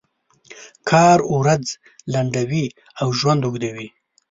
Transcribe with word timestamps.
کار 0.89 1.17
ورځ 1.37 1.65
لنډوي 2.13 2.65
او 3.01 3.07
ژوند 3.19 3.41
اوږدوي. 3.45 3.87